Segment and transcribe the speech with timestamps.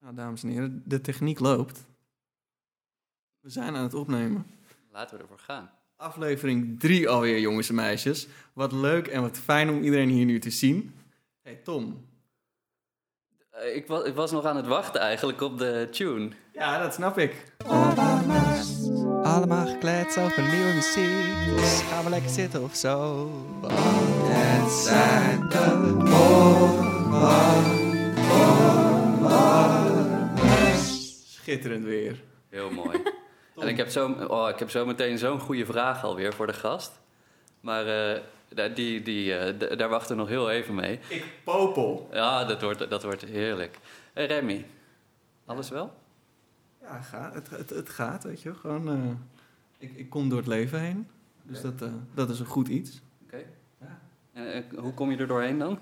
[0.00, 1.86] Nou, dames en heren, de techniek loopt.
[3.40, 4.46] We zijn aan het opnemen.
[4.92, 5.70] Laten we ervoor gaan.
[5.96, 8.28] Aflevering 3 alweer, jongens en meisjes.
[8.52, 10.94] Wat leuk en wat fijn om iedereen hier nu te zien.
[11.42, 12.06] Hey Tom.
[13.50, 16.28] Eh, ik, was, ik was nog aan het wachten eigenlijk op de tune.
[16.52, 17.52] Ja, dat snap ik.
[19.22, 21.56] Allemaal gekletst over nieuwe muziek.
[21.56, 23.26] Dus gaan we lekker zitten of zo.
[23.60, 25.96] Want het zijn de
[31.48, 32.22] Schitterend weer.
[32.48, 33.02] Heel mooi.
[33.56, 36.52] en ik heb, zo, oh, ik heb zo meteen zo'n goede vraag alweer voor de
[36.52, 37.00] gast.
[37.60, 40.98] Maar eh, die, die, eh, daar wachten we nog heel even mee.
[41.08, 42.08] Ik popel.
[42.12, 43.78] Ja, dat wordt, dat wordt heerlijk.
[44.12, 44.66] Hey, Remy,
[45.44, 45.94] alles wel?
[46.80, 48.54] Ja, gaat, het, het, het gaat, weet je.
[48.54, 51.08] Gewoon, eh, ik, ik kom door het leven heen.
[51.42, 53.00] Dus dat, eh, dat is een goed iets.
[53.24, 53.44] Oké.
[53.80, 53.98] Ja.
[54.32, 55.78] En eh, hoe kom je er doorheen dan?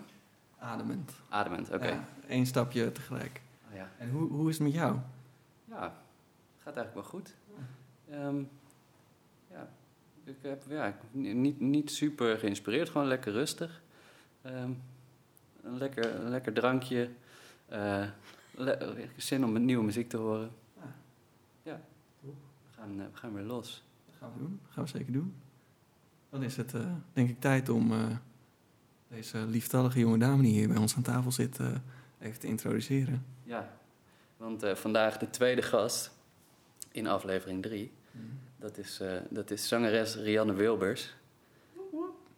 [0.59, 1.13] Ademend.
[1.29, 1.89] Ademend, oké.
[1.89, 3.41] Ja, Eén stapje tegelijk.
[3.69, 3.91] Ah, ja.
[3.99, 4.97] En hoe, hoe is het met jou?
[5.81, 6.03] Ja,
[6.59, 7.35] gaat eigenlijk wel goed.
[8.11, 8.43] Ehm,
[9.51, 9.69] ja,
[10.25, 13.83] ik heb ja, niet, niet super geïnspireerd, gewoon lekker rustig.
[14.43, 14.71] Ehm,
[15.63, 17.11] een, lekker, een lekker drankje.
[17.67, 18.05] eh,
[18.55, 20.51] le- zin om nieuwe muziek te horen.
[20.77, 20.95] Ja.
[21.63, 21.81] Ja,
[22.21, 22.31] we
[22.77, 23.85] gaan, eh, we gaan weer los.
[24.07, 24.61] Dat gaan we doen.
[24.63, 25.35] Dat gaan we zeker doen.
[26.31, 27.93] Dan is het, eh, denk ik, tijd om
[29.09, 31.59] deze lieftallige jonge dame die hier bij ons aan tafel zit,
[32.19, 33.25] even te introduceren.
[33.43, 33.77] Ja,
[34.37, 36.11] want eh, vandaag de tweede gast
[36.93, 37.91] in aflevering 3.
[38.59, 41.15] Dat is, eh, dat is zangeres Rianne Wilbers.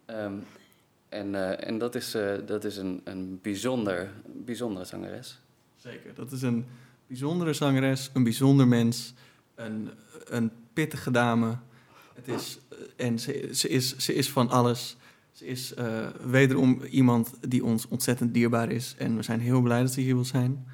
[0.05, 0.33] Ehm,
[1.09, 2.11] en, eh, en dat is,
[2.45, 5.39] dat is een, een bijzonder, bijzondere zangeres.
[5.75, 6.13] Zeker.
[6.13, 6.65] Dat is een
[7.07, 9.13] bijzondere zangeres, een bijzonder mens,
[9.55, 9.89] een,
[10.25, 11.57] een pittige dame.
[12.13, 12.59] Het is,
[12.95, 14.97] en ze, ze, is, ze is van alles.
[15.31, 15.73] Ze is
[16.23, 18.95] wederom iemand die ons ontzettend dierbaar is.
[18.97, 20.65] En we zijn heel blij dat ze hier wil zijn.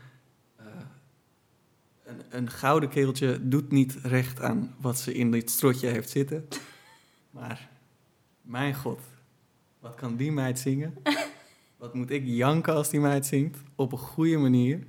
[2.29, 6.47] Een, gouden keeltje doet niet recht aan wat ze in dit strotje heeft zitten.
[7.29, 7.69] Maar,
[8.41, 8.99] mijn god,
[9.79, 10.93] wat kan die meid zingen?
[11.77, 13.59] Wat moet ik janken als die meid zingt?
[13.75, 14.83] Op een goede manier.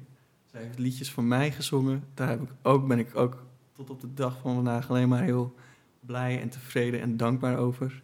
[0.51, 2.05] Zij heeft liedjes van mij gezongen.
[2.15, 5.23] Daar heb ik ook, ben ik ook tot op de dag van vandaag alleen maar
[5.23, 5.55] heel
[6.01, 8.03] blij en tevreden en dankbaar over.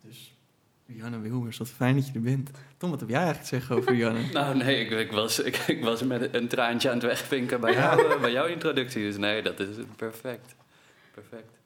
[0.00, 0.34] Dus
[0.94, 2.50] Rianne Wilmers, wat fijn dat je er bent.
[2.76, 4.20] Tom, wat heb jij eigenlijk te zeggen over Rianne?
[4.32, 7.72] Nou nee, ik, ik, was, ik, ik was met een traantje aan het wegvinken bij,
[7.74, 9.02] jou, eh, bij jouw introductie.
[9.02, 10.54] Dus nee, dat is perfect.
[11.14, 11.58] Perfect.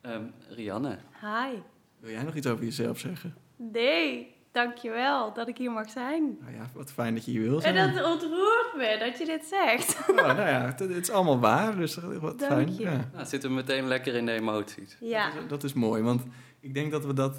[0.00, 1.56] Ehm, Rianne, Hi.
[2.00, 3.34] Wil jij nog iets over jezelf zeggen?
[3.56, 6.36] Nee, dankjewel dat ik hier mag zijn.
[6.40, 7.94] Nou ja, wat fijn dat je hier wil En zijn.
[7.94, 9.98] dat ontroert me dat je dit zegt.
[10.10, 12.74] Oh, nou ja, het, het is allemaal waar, dus wat Dank fijn.
[12.74, 12.82] je.
[12.82, 13.08] Ja.
[13.12, 14.96] nou, zitten we meteen lekker in de emoties.
[15.00, 16.22] Ja, Dat, is, dat is mooi, want
[16.60, 17.36] ik denk dat we dat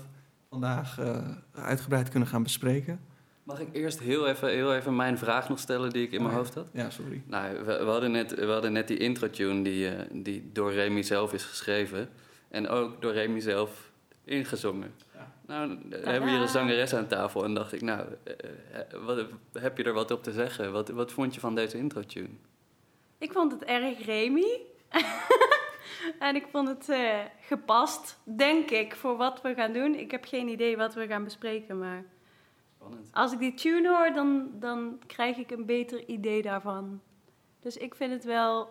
[0.53, 1.17] vandaag eh,
[1.53, 2.99] uitgebreid kunnen gaan bespreken.
[3.43, 6.33] Mag ik eerst heel even, heel even mijn vraag nog stellen die ik in mijn
[6.33, 6.67] Oh hoofd had?
[6.73, 7.23] Ja, sorry.
[7.25, 11.01] Nou, we, we hadden net, we hadden net die intro-tune die, eh, die door Remy
[11.01, 12.09] zelf is geschreven.
[12.49, 13.91] En ook door Remy zelf
[14.23, 14.93] ingezongen.
[15.13, 15.31] Ja.
[15.47, 17.43] Nou, dan hebben we hier een zangeres aan tafel.
[17.43, 18.33] En dacht ik, nou, eh,
[18.79, 20.71] eh, wat, heb je er wat op te zeggen?
[20.71, 22.29] Wat, wat vond je van deze intro-tune?
[23.17, 24.61] ik vond het erg Remy.
[26.19, 29.95] en ik vond het eh, gepast, denk ik, voor wat we gaan doen.
[29.95, 32.03] Ik heb geen idee wat we gaan bespreken, maar
[32.75, 33.09] Spannend.
[33.13, 37.01] als ik die tune hoor, dan, dan krijg ik een beter idee daarvan.
[37.59, 38.69] Dus ik vind het wel,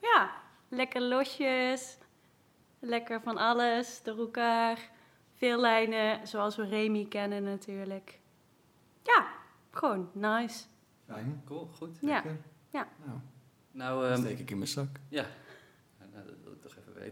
[0.00, 0.30] ja,
[0.68, 1.98] lekker losjes,
[2.78, 4.90] lekker van alles door elkaar.
[5.34, 8.18] Veel lijnen, zoals we Remy kennen natuurlijk.
[9.02, 9.26] Ja,
[9.70, 10.64] gewoon nice.
[11.06, 11.42] Fijn.
[11.44, 11.96] Cool, goed.
[12.00, 12.36] Ja, Lekker.
[12.70, 12.88] ja.
[13.04, 13.18] Nou,
[13.70, 14.88] Nou, ehm, steek ik in mijn zak.
[15.08, 15.24] ja.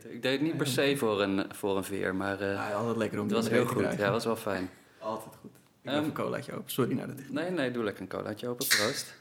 [0.02, 2.52] Nou, ik even deed het niet per se voor een, voor een veer, maar eh,
[2.52, 3.82] Ja, altijd lekker om het was heel te goed.
[3.82, 4.12] Ja, krijgen.
[4.12, 4.70] was wel fijn.
[4.98, 5.50] Altijd goed.
[5.82, 6.70] Ik Ehm, heb een colaatje open.
[6.70, 7.32] Sorry naar de techniek.
[7.34, 8.66] Nee, nee, doe lekker een colaatje open.
[8.66, 9.14] Proost.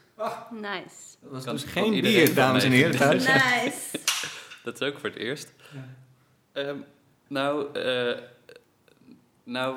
[0.52, 0.96] Nice.
[1.22, 3.26] Dat was Kan- dus geen bier, dames en heren, thuis.
[3.28, 4.00] Nice.
[4.64, 5.54] Dat is ook voor het eerst.
[5.74, 5.88] Ja.
[6.62, 6.78] Ehm,
[7.28, 8.18] nou, eh,
[9.44, 9.76] nou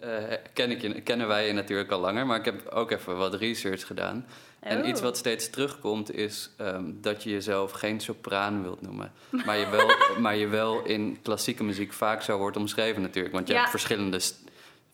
[0.00, 0.08] eh,
[0.52, 3.86] ken ik kennen wij je natuurlijk al langer, maar ik heb ook even wat research
[3.86, 4.26] gedaan.
[4.60, 4.88] En Oh.
[4.88, 9.12] iets wat steeds terugkomt is ehm, dat je jezelf geen sopraan wilt noemen.
[9.44, 9.90] Maar je, wel,
[10.22, 13.34] maar je wel in klassieke muziek vaak zo wordt omschreven natuurlijk.
[13.34, 13.58] Want je Ja.
[13.58, 14.20] hebt verschillende,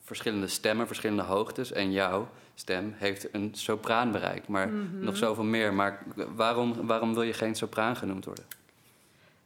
[0.04, 1.72] verschillende stemmen, verschillende hoogtes.
[1.72, 4.48] En jouw stem heeft een sopraanbereik.
[4.48, 5.04] Maar Mhm.
[5.04, 5.74] nog zoveel meer.
[5.74, 6.02] Maar
[6.34, 8.44] waarom, waarom wil je geen sopraan genoemd worden?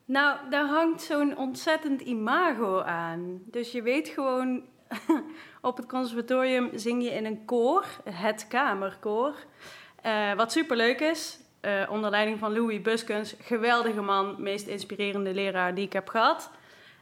[0.05, 3.41] Nou, daar hangt zo'n ontzettend imago aan.
[3.45, 4.63] Dus je weet gewoon,
[5.61, 9.35] op het conservatorium zing je in een koor, het kamerkoor.
[10.03, 15.75] Eh, wat superleuk is, eh, onder leiding van Louis Buskens, geweldige man, meest inspirerende leraar
[15.75, 16.51] die ik heb gehad.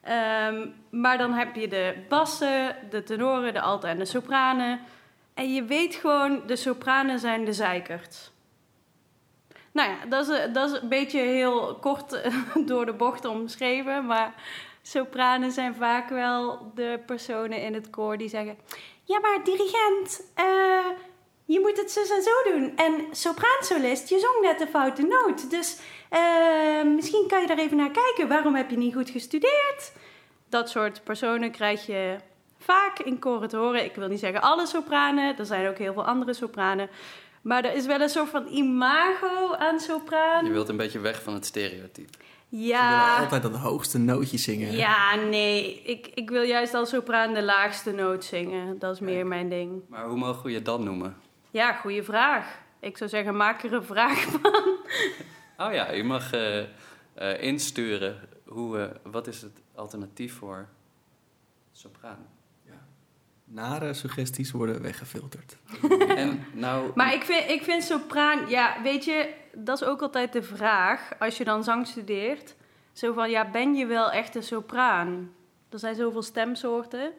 [0.03, 4.81] Ehm, maar dan heb je de bassen, de tenoren, de alten en de sopranen.
[5.35, 8.33] En je weet gewoon, de sopranen zijn de zeikert.
[9.73, 12.31] Nou ja, dat is, dat is een beetje heel kort
[12.69, 14.07] door de bocht omschreven.
[14.07, 14.35] Maar
[14.89, 18.59] sopranen zijn vaak wel de personen in het koor die zeggen...
[19.05, 20.87] Ja, maar dirigent, eh,
[21.45, 22.77] je moet het zus en zo doen.
[22.77, 25.51] En sopraansolist, je zong net de foute noot.
[25.51, 28.29] Dus eh, misschien kan je daar even naar kijken.
[28.29, 29.93] Waarom heb je niet goed gestudeerd?
[30.49, 32.17] Dat soort personen krijg je
[32.59, 33.85] vaak in koren te horen.
[33.85, 35.39] Ik wil niet zeggen alle sopranen.
[35.39, 36.91] Er zijn ook heel veel andere sopranen.
[37.43, 40.45] Maar er is wel een soort van imago aan sopraan.
[40.45, 42.19] Je wilt een beetje weg van het stereotype.
[42.51, 44.73] Ze willen Ja, altijd dat hoogste nootje zingen.
[44.73, 45.83] ja, nee.
[45.83, 48.79] Ik, ik wil juist als sopraan de laagste noot zingen.
[48.79, 49.83] Dat is meer mijn ding.
[49.89, 51.17] Maar hoe mogen we je dan noemen?
[51.51, 52.59] Ja, goede vraag.
[52.81, 54.53] Ik zou zeggen, maak er een vraag van.
[55.61, 56.59] Oh ja, je mag eh,
[57.15, 60.69] eh, insturen hoe, eh, wat is het alternatief voor
[61.73, 62.27] sopraan.
[63.51, 65.57] Nare suggesties worden weggefilterd.
[66.17, 70.33] en nou, Maar ik vind, ik vind sopraan, ja, weet je, dat is ook altijd
[70.33, 72.55] de vraag als je dan zang studeert.
[72.93, 75.31] Zo van, ja, ben je wel echt een sopraan?
[75.69, 77.13] Er zijn zoveel stemsoorten.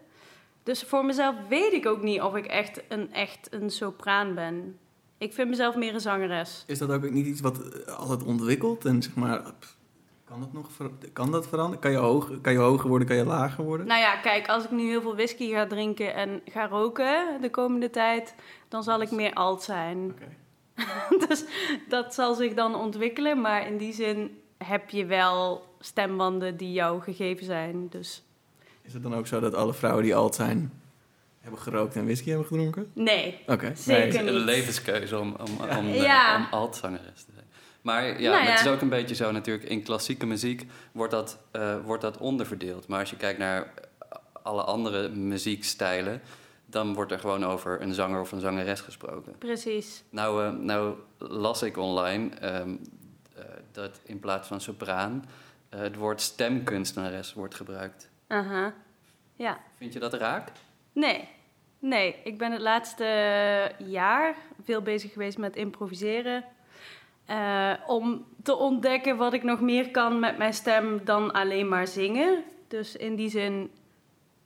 [0.63, 4.77] Dus voor mezelf weet ik ook niet of ik echt een, echt een sopraan ben.
[5.17, 6.63] Ik vind mezelf meer een zangeres.
[6.67, 8.85] Is dat ook niet iets wat eh, altijd ontwikkelt?
[8.85, 9.41] En zeg maar,
[10.29, 11.79] kan dat nog ver- kan dat veranderen?
[11.79, 13.87] Kan je, hoog, kan je hoger worden, kan je lager worden?
[13.87, 17.49] Nou ja, kijk, als ik nu heel veel whisky ga drinken en ga roken de
[17.49, 18.35] komende tijd,
[18.67, 20.11] dan zal ik meer alt zijn.
[20.15, 20.27] Oké.
[21.27, 21.43] dus
[21.87, 23.41] dat zal zich dan ontwikkelen.
[23.41, 27.87] Maar in die zin heb je wel stembanden die jou gegeven zijn.
[27.89, 28.23] Dus
[28.81, 30.81] Is het dan ook zo dat alle vrouwen die alt zijn,
[31.39, 32.91] hebben gerookt en whisky hebben gedronken?
[32.93, 33.39] nee.
[33.47, 33.71] Oké.
[33.75, 37.38] Zeker het is een levenskeuze om, om, om, om altzangeres te zijn.
[37.81, 39.69] Maar ja, Nou het is ook een beetje zo natuurlijk.
[39.69, 42.87] In klassieke muziek wordt dat, eh, wordt dat onderverdeeld.
[42.87, 43.73] Maar als je kijkt naar
[44.41, 46.21] alle andere muziekstijlen...
[46.65, 49.37] dan wordt er gewoon over een zanger of een zangeres gesproken.
[49.37, 50.03] Precies.
[50.09, 52.75] Nou, eh, nou las ik online ehm,
[53.35, 55.25] eh, dat in plaats van sopraan...
[55.69, 58.09] het woord stemkunstenares wordt gebruikt.
[58.27, 58.73] Aha.
[59.35, 59.59] Ja.
[59.77, 60.51] Vind je dat raak?
[60.93, 61.27] Nee.
[61.79, 63.05] Nee, ik ben het laatste
[63.77, 66.43] jaar veel bezig geweest met improviseren.
[67.29, 71.87] Eh, om te ontdekken wat ik nog meer kan met mijn stem dan alleen maar
[71.87, 72.43] zingen.
[72.67, 73.71] Dus in die zin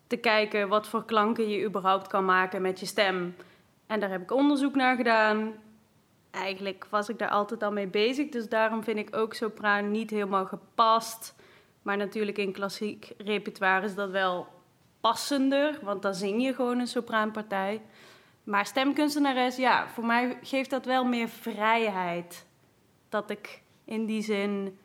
[0.08, 3.36] te kijken wat voor klanken je überhaupt kan maken met je stem.
[3.88, 5.54] En daar heb ik onderzoek naar gedaan.
[6.32, 10.10] Eigenlijk was ik daar altijd al mee bezig, dus daarom vind ik ook sopraan niet
[10.10, 11.36] helemaal gepast.
[11.82, 14.48] Maar natuurlijk in klassiek repertoire is dat wel
[15.02, 17.82] passender, want dan zing je gewoon een sopraanpartij.
[18.44, 22.46] Maar stemkunstenares, ja, voor mij geeft dat wel meer vrijheid.
[23.13, 24.77] Dat ik in die zin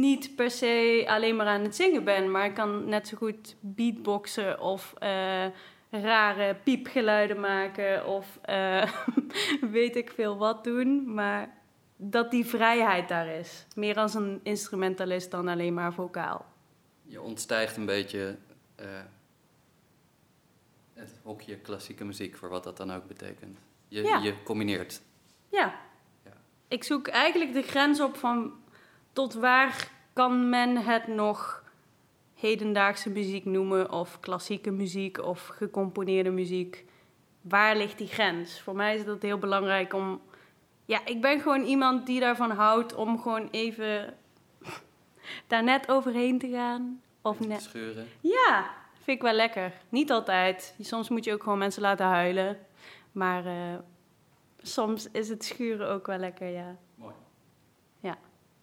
[0.00, 3.56] niet per se alleen maar aan het zingen ben, maar ik kan net zo goed
[3.60, 5.46] beatboxen of eh,
[5.90, 8.92] rare piepgeluiden maken of eh,
[9.76, 11.14] weet ik veel wat doen.
[11.14, 11.54] Maar
[11.96, 13.66] dat die vrijheid daar is.
[13.74, 16.46] Meer als een instrumentalist dan alleen maar vocaal.
[17.02, 18.36] Je ontstijgt een beetje
[18.74, 18.86] eh,
[20.94, 23.58] het hokje klassieke muziek, voor wat dat dan ook betekent.
[23.88, 24.18] Je, Ja.
[24.18, 25.02] je combineert.
[25.48, 25.84] Ja.
[26.68, 28.52] Ik zoek eigenlijk de grens op van
[29.12, 31.64] tot waar kan men het nog
[32.34, 36.84] hedendaagse muziek noemen of klassieke muziek of gecomponeerde muziek.
[37.40, 38.60] Waar ligt die grens?
[38.60, 40.20] Voor mij is dat heel belangrijk om.
[40.84, 44.14] Ja, ik ben gewoon iemand die daarvan houdt om gewoon even
[45.46, 47.00] daar net overheen te gaan.
[47.22, 47.62] Of net.
[47.62, 48.08] Schuren.
[48.20, 49.72] Ja, vind ik wel lekker.
[49.88, 50.74] Niet altijd.
[50.80, 52.58] Soms moet je ook gewoon mensen laten huilen.
[53.12, 53.78] Maar eh,
[54.66, 56.76] soms is het schuren ook wel lekker, ja.
[56.94, 57.14] Mooi.
[58.00, 58.18] Ja.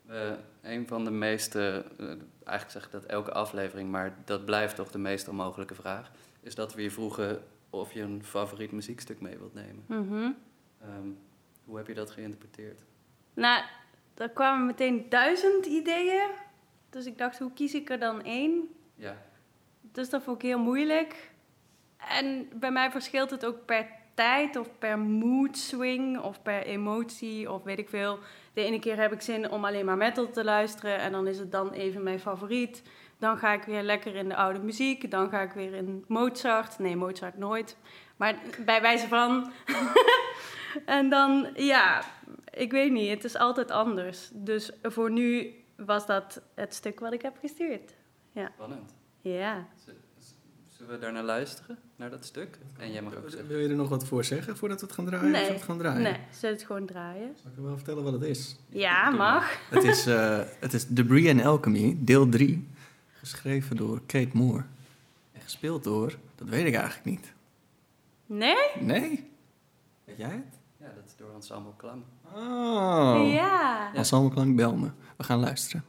[0.05, 0.31] Eh,
[0.61, 2.05] een van de meeste, eh,
[2.43, 6.55] eigenlijk zeg ik dat elke aflevering, maar dat blijft toch de meest onmogelijke vraag, is
[6.55, 9.83] dat we je vroegen of je een favoriet muziekstuk mee wilt nemen.
[9.87, 10.31] Mhm.
[10.81, 11.07] Ehm,
[11.65, 12.81] hoe heb je dat geïnterpreteerd?
[13.33, 13.63] Nou,
[14.13, 16.29] er kwamen meteen duizend ideeën.
[16.89, 18.67] Dus ik dacht, hoe kies ik er dan één?
[18.95, 19.17] Ja,
[19.81, 21.31] Dus dat vond ik heel moeilijk.
[21.97, 27.51] En bij mij verschilt het ook per tijd of per mood swing of per emotie
[27.51, 28.19] of weet ik veel.
[28.53, 31.39] De ene keer heb ik zin om alleen maar metal te luisteren en dan is
[31.39, 32.83] het dan even mijn favoriet.
[33.17, 35.11] Dan ga ik weer lekker in de oude muziek.
[35.11, 36.79] Dan ga ik weer in Mozart.
[36.79, 37.77] Nee, Mozart nooit.
[38.15, 39.51] Maar bij wijze van.
[40.85, 42.03] en dan, ja,
[42.49, 43.09] ik weet niet.
[43.09, 44.29] Het is altijd anders.
[44.33, 47.95] Dus voor nu was dat het stuk wat ik heb gestuurd.
[48.53, 48.95] spannend.
[49.21, 49.67] Ja.
[50.83, 52.57] Zullen we daar naar luisteren, naar dat stuk?
[52.77, 53.47] En jij mag ook zeggen.
[53.47, 55.25] Wil je er nog wat voor zeggen voordat we het gaan draaien?
[55.25, 56.01] Of Nee, zullen we het gaan draaien?
[56.01, 57.35] Nee, zet het gewoon draaien.
[57.41, 58.55] Zal ik je wel vertellen wat het is?
[58.69, 59.57] Ja, doe mag.
[59.69, 62.67] Het is, eh, het is Debris and Alchemy, deel 3.
[63.13, 64.63] Geschreven door Kate Moore.
[65.31, 67.33] En gespeeld door, dat weet ik eigenlijk niet.
[68.25, 68.55] Nee?
[68.79, 69.31] Nee?
[70.03, 70.59] Weet jij het?
[70.77, 72.01] Ja, dat is door Ensemble Klang.
[72.35, 73.31] Oh.
[73.33, 73.93] Ja.
[73.93, 74.89] Ensemble Klank, bel me.
[75.17, 75.83] We gaan luisteren.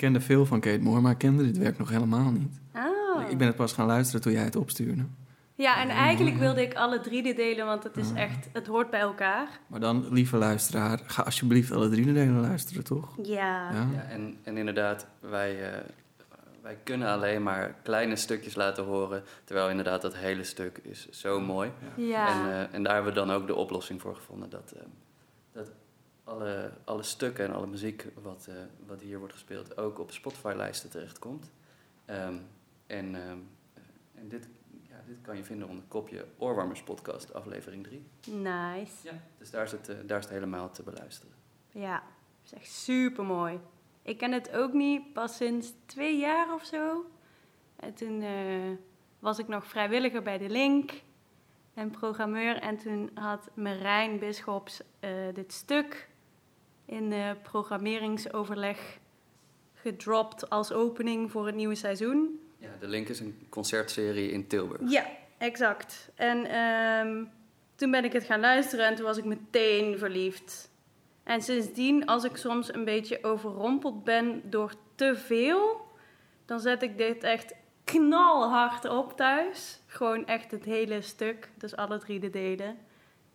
[0.00, 2.60] Kende veel van Kate Moore, maar ik kende dit werk nog helemaal niet.
[2.74, 3.30] Oh.
[3.30, 5.04] Ik ben het pas gaan luisteren toen jij het opstuurde.
[5.54, 8.90] Ja, en eigenlijk wilde ik alle drie de delen, want het is echt, het hoort
[8.90, 9.48] bij elkaar.
[9.66, 13.14] Maar dan, lieve luisteraar, ga alsjeblieft alle drie de delen luisteren, toch?
[13.22, 13.72] Ja.
[13.72, 13.86] Ja.
[13.92, 15.80] Ja, en, en inderdaad, wij, eh,
[16.62, 19.22] wij kunnen alleen maar kleine stukjes laten horen.
[19.44, 21.70] Terwijl inderdaad dat hele stuk is zo mooi.
[21.96, 22.28] Ja.
[22.28, 24.50] En, eh, en daar hebben we dan ook de oplossing voor gevonden.
[24.50, 24.82] Dat, eh,
[25.52, 25.70] dat
[26.30, 28.54] alle, alle stukken en alle muziek wat, eh,
[28.86, 31.50] wat hier wordt gespeeld ook op Spotify-lijsten terechtkomt.
[32.04, 32.36] Ehm,
[32.86, 33.38] en ehm,
[33.74, 33.82] eh,
[34.14, 34.48] en dit,
[34.88, 38.06] ja, dit kan je vinden onder het kopje Oorwarmers Podcast, aflevering 3.
[38.26, 38.92] Nice.
[39.02, 39.12] Ja.
[39.38, 41.34] Dus daar is, het, eh, daar is het helemaal te beluisteren.
[41.68, 43.60] Ja, dat is echt super mooi.
[44.02, 47.10] Ik ken het ook niet, pas sinds twee jaar of zo.
[47.76, 48.70] En toen eh,
[49.18, 50.92] was ik nog vrijwilliger bij de Link
[51.74, 52.56] en programmeur.
[52.56, 54.82] En toen had Marijn Bisschops
[55.32, 56.09] dit stuk
[56.90, 58.98] in de programmeringsoverleg
[59.74, 62.40] gedropt als opening voor het nieuwe seizoen.
[62.58, 64.90] Ja, de link is een concertserie in Tilburg.
[64.90, 65.06] Ja,
[65.38, 66.10] exact.
[66.14, 67.24] En ehm,
[67.74, 70.70] toen ben ik het gaan luisteren en toen was ik meteen verliefd.
[71.22, 75.80] En sindsdien, als ik soms een beetje overrompeld ben door te veel,
[76.44, 77.54] dan zet ik dit echt
[77.84, 79.80] knalhard op thuis.
[79.86, 82.78] Gewoon echt het hele stuk, dus alle drie de delen.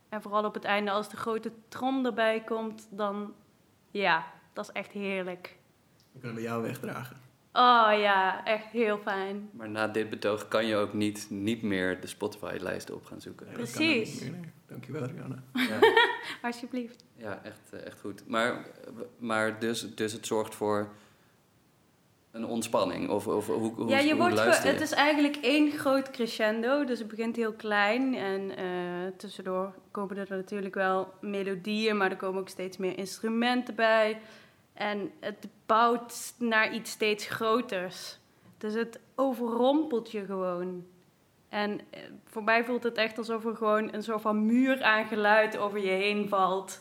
[0.09, 3.33] En vooral op het einde, als de grote trom erbij komt, dan
[3.99, 5.55] ja, dat is echt heerlijk.
[6.11, 7.17] We kunnen bij jou wegdragen.
[7.53, 9.49] Oh ja, echt heel fijn.
[9.53, 13.45] Maar na dit betoog kan je ook niet, niet meer de Spotify-lijsten op gaan zoeken.
[13.45, 14.21] Nee, Precies.
[14.21, 14.49] niet meer, nee.
[14.67, 15.35] Dankjewel, Rianne.
[15.53, 15.79] Ja,
[16.47, 17.05] Alsjeblieft.
[17.15, 18.27] ja echt, eh, echt goed.
[18.27, 18.65] Maar,
[19.17, 20.89] maar dus, dus het zorgt voor
[22.35, 23.09] een ontspanning?
[23.09, 24.67] Of, of hoe, hoe, ja, je hoe wordt je?
[24.67, 26.83] het is eigenlijk één groot crescendo.
[26.83, 28.15] Dus het begint heel klein.
[28.15, 28.65] En eh,
[29.17, 34.19] tussendoor komen er natuurlijk wel melodieën, maar er komen ook steeds meer instrumenten bij.
[34.73, 38.17] En het bouwt naar iets steeds groters.
[38.57, 40.85] Dus het overrompelt je gewoon.
[41.49, 45.05] En eh, voor mij voelt het echt alsof er gewoon een soort van muur aan
[45.05, 46.79] geluid over je heen valt.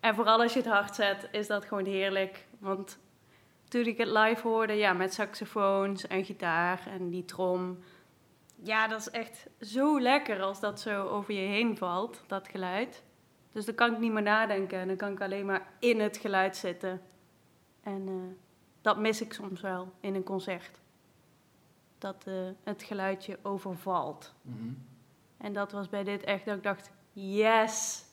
[0.00, 2.46] En vooral als je het hard zet, is dat gewoon heerlijk.
[2.58, 2.98] Want
[3.68, 7.78] toen ik het live hoorde, ja, met saxofoons en gitaar en die trom.
[8.62, 13.02] Ja, dat is echt zo lekker als dat zo over je heen valt, dat geluid.
[13.52, 16.16] Dus dan kan ik niet meer nadenken en dan kan ik alleen maar in het
[16.16, 17.00] geluid zitten.
[17.82, 18.14] En eh,
[18.82, 20.70] dat mis ik soms wel in een concert.
[21.98, 22.34] Dat eh,
[22.64, 24.34] het geluidje overvalt.
[24.42, 24.72] Mhm.
[25.36, 28.04] En dat was bij dit echt dat ik dacht, yes,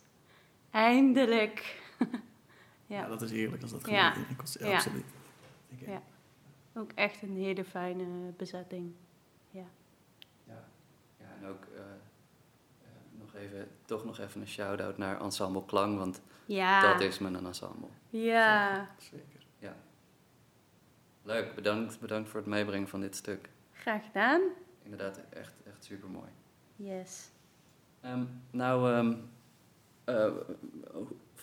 [0.71, 1.63] eindelijk.
[2.87, 2.99] Ja.
[3.01, 4.07] ja, dat is eerlijk als dat Ja.
[4.09, 4.65] gebeurt in een concert.
[4.67, 4.75] Ja.
[4.75, 5.05] Absoluut.
[5.79, 6.01] Ja.
[6.73, 8.93] ook echt een hele fijne bezetting.
[9.49, 9.65] Ja,
[10.47, 10.63] ja
[11.41, 12.87] en ook eh, eh,
[13.19, 17.45] nog even, toch nog even een shout-out naar Ensemble Klang, want Ja, dat is mijn
[17.45, 17.87] ensemble.
[18.09, 19.43] ja, Zeker.
[21.25, 23.49] Leuk, bedankt, bedankt voor het meebrengen van dit stuk.
[23.73, 24.41] graag gedaan.
[24.83, 26.29] Inderdaad, echt, echt super mooi.
[26.75, 27.29] Yes.
[28.51, 29.15] nou, ehm,
[30.03, 30.33] eh,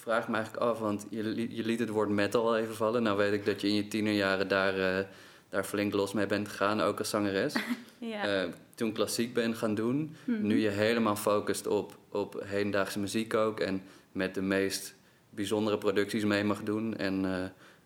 [0.03, 3.03] vraag me eigenlijk af, want je, je liet het woord metal al even vallen.
[3.03, 5.05] Nou weet ik dat je in je tienerjaren daar, eh,
[5.49, 7.55] daar flink los mee bent gegaan, ook als zangeres.
[7.99, 8.43] Ja.
[8.43, 10.47] Eh, toen klassiek ben gaan doen, Mhm.
[10.47, 13.83] nu je helemaal focust op, op hedendaagse muziek ook en
[14.13, 14.95] met de meest
[15.31, 16.97] bijzondere producties mee mag doen.
[16.97, 17.33] En eh,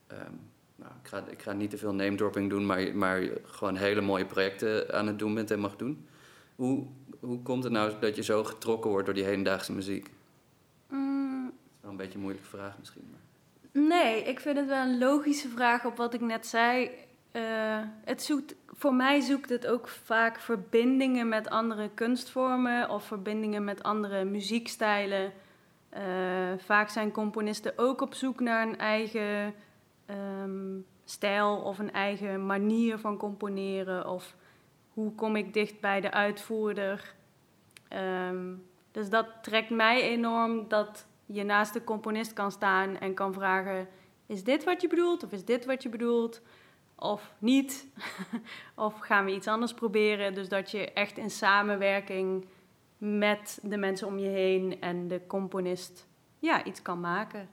[0.07, 0.33] ehm,
[0.77, 4.01] nou, ik, ga, ik ga niet te veel name dropping doen, maar, maar gewoon hele
[4.01, 6.07] mooie projecten aan het doen bent en mag doen.
[6.55, 6.87] Hoe,
[7.21, 10.11] hoe komt het nou dat je zo getrokken wordt door die hedendaagse muziek?
[10.89, 13.09] Mm, Dat is wel een beetje een moeilijke vraag misschien.
[13.11, 13.83] Maar...
[13.83, 16.91] nee, ik vind het wel een logische vraag op wat ik net zei.
[17.33, 17.43] Eh,
[18.05, 23.83] het zoekt, voor mij zoekt het ook vaak verbindingen met andere kunstvormen of verbindingen met
[23.83, 25.33] andere muziekstijlen.
[25.89, 26.03] Eh,
[26.59, 29.55] vaak zijn componisten ook op zoek naar een eigen
[30.07, 34.09] ehm, stijl of een eigen manier van componeren.
[34.09, 34.37] Of
[34.93, 37.15] hoe kom ik dicht bij de uitvoerder.
[37.89, 38.55] Ehm,
[38.91, 43.89] dus dat trekt mij enorm dat je naast de componist kan staan en kan vragen:
[44.27, 46.41] is dit wat je bedoelt of is dit wat je bedoelt?
[46.95, 47.87] Of niet?
[48.75, 50.35] of gaan we iets anders proberen?
[50.35, 52.47] Dus dat je echt in samenwerking
[52.99, 56.07] met de mensen om je heen en de componist
[56.39, 57.49] ja, iets kan maken.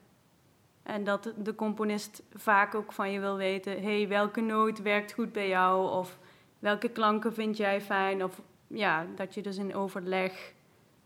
[0.82, 5.32] En dat de componist vaak ook van je wil weten: hey, welke noot werkt goed
[5.32, 5.90] bij jou?
[5.90, 6.18] Of
[6.58, 8.24] welke klanken vind jij fijn?
[8.24, 10.54] Of ja, dat je dus in overleg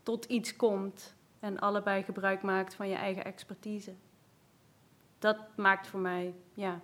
[0.03, 3.93] tot iets komt en allebei gebruik maakt van je eigen expertise.
[5.19, 6.81] Dat maakt voor mij, ja,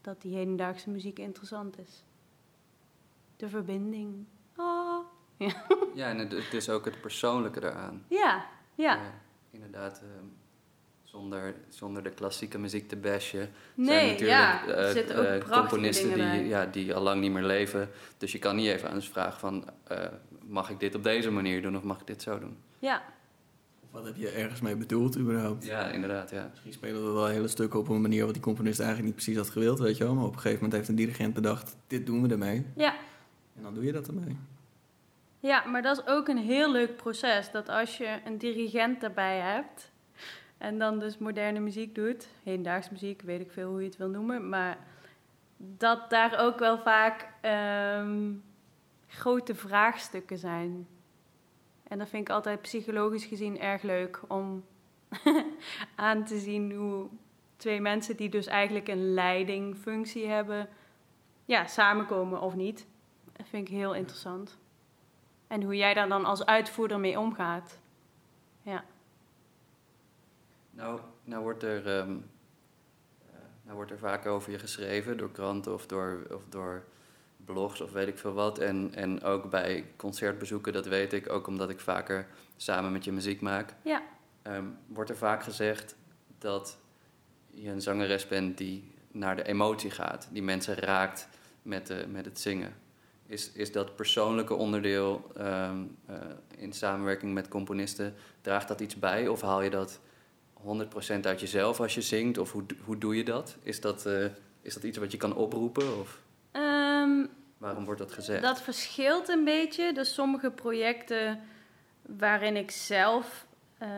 [0.00, 2.04] dat die hedendaagse muziek interessant is.
[3.36, 4.26] De verbinding.
[4.56, 4.98] Ah.
[5.36, 6.18] Ja, Ja, en
[6.52, 8.04] is ook het persoonlijke eraan.
[8.08, 8.46] ja.
[8.74, 9.00] ja.
[9.50, 10.26] Inderdaad, ehm,
[11.02, 13.40] zonder, zonder de klassieke muziek te bashen.
[13.40, 16.46] zijn Nee, natuurlijk ja, er eh, zitten ook eh, componisten die, bij.
[16.46, 17.90] ja, die al lang niet meer leven.
[18.18, 19.64] Dus je kan niet even aan ze vragen van...
[19.84, 20.06] eh,
[20.40, 22.58] mag ik dit op deze manier doen of mag ik dit zo doen?
[22.78, 23.02] Ja,
[23.90, 25.64] wat heb je ergens mee bedoeld überhaupt?
[25.64, 26.46] Ja, inderdaad, ja.
[26.50, 29.36] Misschien spelen we wel hele stukken op een manier wat die componist eigenlijk niet precies
[29.36, 30.14] had gewild, weet je wel.
[30.14, 32.66] Maar op een gegeven moment heeft een dirigent bedacht, dit doen we ermee.
[32.76, 32.94] ja.
[33.56, 34.36] En dan doe je dat ermee.
[35.40, 37.50] Ja, maar dat is ook een heel leuk proces.
[37.50, 39.90] Dat als je een dirigent erbij hebt
[40.58, 44.08] en dan dus moderne muziek doet, hedendaags muziek, weet ik veel hoe je het wil
[44.08, 44.78] noemen, maar
[45.56, 48.32] dat daar ook wel vaak ehm,
[49.06, 50.86] grote vraagstukken zijn.
[51.88, 54.64] En dat vind ik altijd psychologisch gezien erg leuk om
[55.94, 57.08] aan te zien hoe
[57.56, 60.68] twee mensen die dus eigenlijk een leidingfunctie hebben,
[61.44, 62.86] ja, samenkomen of niet.
[63.32, 64.58] Dat vind ik heel interessant.
[65.46, 67.78] En hoe jij daar dan als uitvoerder mee omgaat.
[68.62, 68.84] Ja.
[70.70, 72.16] Nou, nou, wordt er, ehm,
[73.26, 76.84] eh, nou wordt er vaak over je geschreven door kranten of door, of door
[77.52, 78.58] blogs of weet ik veel wat.
[78.58, 83.12] En, en ook bij concertbezoeken, dat weet ik, ook omdat ik vaker samen met je
[83.12, 83.74] muziek maak.
[83.82, 84.02] Ja.
[84.42, 85.96] Ehm, wordt er vaak gezegd
[86.38, 86.78] dat
[87.50, 91.28] je een zangeres bent die naar de emotie gaat, die mensen raakt
[91.62, 92.74] met, de, met het zingen.
[93.26, 96.16] Is, is dat persoonlijke onderdeel ehm, eh,
[96.56, 100.00] in samenwerking met componisten, draagt dat iets bij of haal je dat
[100.54, 102.38] 100% uit jezelf als je zingt?
[102.38, 103.56] Of hoe, hoe doe je dat?
[103.62, 104.24] Is dat, eh,
[104.60, 106.20] is dat iets wat je kan oproepen of
[106.98, 107.26] Ehm,
[107.58, 108.42] waarom wordt dat gezegd?
[108.42, 109.92] dat verschilt een beetje.
[109.92, 111.40] Dus sommige projecten
[112.02, 113.46] waarin ik zelf
[113.78, 113.88] eh,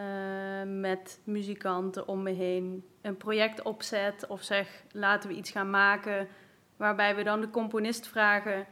[0.66, 6.28] met muzikanten om me heen een project opzet of zeg laten we iets gaan maken,
[6.76, 8.66] waarbij we dan de componist vragen.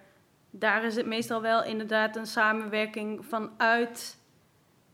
[0.50, 4.18] Daar is het meestal wel inderdaad een samenwerking vanuit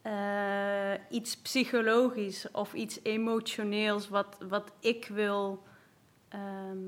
[0.02, 5.62] eh, iets psychologisch of iets emotioneels wat, wat ik wil.
[6.28, 6.78] ehm,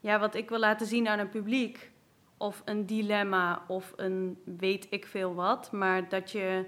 [0.00, 1.90] ja, wat ik wil laten zien aan een publiek.
[2.36, 5.72] Of een dilemma of een weet ik veel wat.
[5.72, 6.64] Maar dat je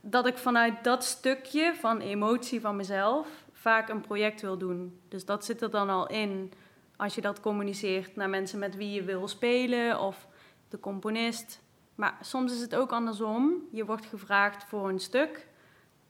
[0.00, 5.00] dat ik vanuit dat stukje van emotie van mezelf vaak een project wil doen.
[5.08, 6.52] Dus dat zit er dan al in
[6.96, 10.28] als je dat communiceert naar mensen met wie je wil spelen of
[10.68, 11.62] de componist.
[11.94, 13.54] Maar soms is het ook andersom.
[13.72, 15.46] Je wordt gevraagd voor een stuk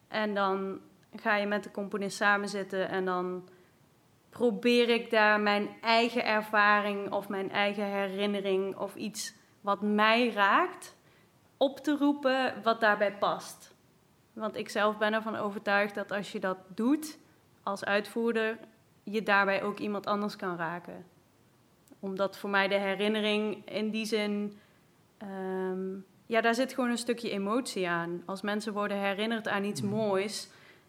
[0.09, 0.81] en dan
[1.17, 3.49] ga je met de componist samen zitten en dan
[4.31, 10.97] probeer ik daar mijn eigen ervaring of mijn eigen herinnering of iets wat mij raakt
[11.57, 13.75] op te roepen wat daarbij past.
[14.33, 17.19] Want ik zelf ben ervan overtuigd dat als je dat doet
[17.63, 18.59] als uitvoerder,
[19.03, 21.07] je daarbij ook iemand anders kan raken.
[22.01, 24.59] Omdat voor mij de herinnering in die zin,
[25.19, 25.95] ehm,
[26.27, 28.23] ja, daar zit gewoon een stukje emotie aan.
[28.27, 30.49] Als mensen worden herinnerd aan iets moois,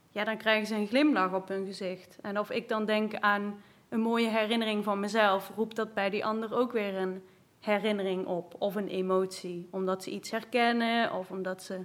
[0.10, 2.17] ja, dan krijgen ze een glimlach op hun gezicht.
[2.22, 6.26] En of ik dan denk aan een mooie herinnering van mezelf, roept dat bij die
[6.26, 7.22] ander ook weer een
[7.60, 9.67] herinnering op of een emotie.
[9.72, 11.80] Omdat ze iets herkennen of omdat ze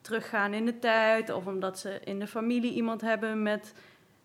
[0.00, 3.74] teruggaan in de tijd of omdat ze in de familie iemand hebben met,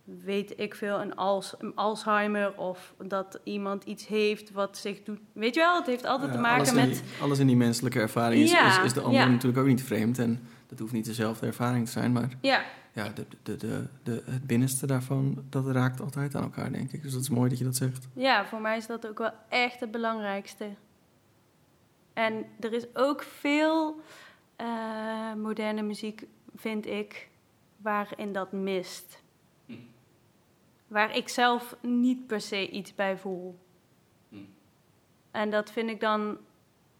[0.04, 5.20] weet ik veel, een, Als, een Alzheimer of dat iemand iets heeft wat zich doet.
[5.34, 6.90] Weet je wel, het heeft altijd Ja, te maken met.
[6.90, 9.28] Die, alles in die menselijke ervaring is, Ja, is, is de ander ja.
[9.28, 10.20] natuurlijk ook niet vreemd.
[10.20, 12.12] En dat hoeft niet dezelfde ervaring te zijn.
[12.12, 12.62] Maar Ja,
[12.94, 17.02] ja, de, de, de, de, het binnenste daarvan, dat raakt altijd aan elkaar, denk ik.
[17.02, 18.08] Dus dat is mooi dat je dat zegt.
[18.14, 20.70] Ja, voor mij is dat ook wel echt het belangrijkste.
[22.14, 24.02] En er is ook veel
[24.56, 26.24] eh, moderne muziek,
[26.56, 27.30] vind ik,
[27.78, 29.24] waarin dat mist.
[29.66, 29.74] Hm.
[30.88, 33.60] Waar ik zelf niet per se iets bij voel.
[34.30, 34.36] Hm.
[35.32, 36.38] En dat vind ik dan.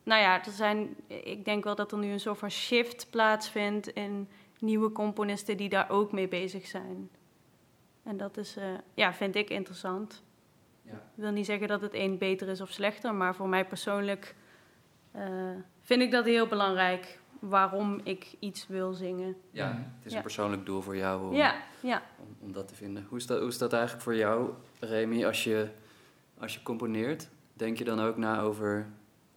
[0.04, 3.88] Nou ja, er zijn, ik denk wel dat er nu een soort van shift plaatsvindt
[3.88, 4.30] in
[4.62, 7.10] nieuwe componisten die daar ook mee bezig zijn.
[8.04, 10.24] En dat is, eh, ja, vind ik interessant.
[10.82, 10.92] Ja.
[10.94, 14.36] Ik wil niet zeggen dat het een beter is of slechter, maar voor mij persoonlijk
[15.12, 15.50] eh,
[15.82, 19.36] vind ik dat heel belangrijk waarom ik iets wil zingen.
[19.52, 20.18] Ja, het is Ja.
[20.18, 22.02] een persoonlijk doel voor jou om, Ja, ja.
[22.20, 23.06] om, om dat te vinden.
[23.10, 25.70] Hoe is dat, hoe is dat eigenlijk voor jou, Remy, als je,
[26.38, 27.30] als je componeert?
[27.54, 28.88] Denk je dan ook na over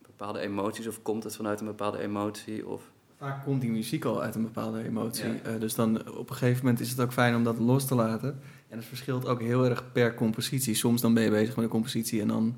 [0.03, 2.69] bepaalde emoties of komt het vanuit een bepaalde emotie?
[2.69, 5.24] Of, Vaak komt die muziek al uit een bepaalde emotie.
[5.24, 5.40] Ja.
[5.42, 7.94] Eh, dus dan op een gegeven moment is het ook fijn om dat los te
[7.94, 8.40] laten.
[8.68, 10.74] En het verschilt ook heel erg per compositie.
[10.74, 12.57] Soms dan ben je bezig met een compositie en dan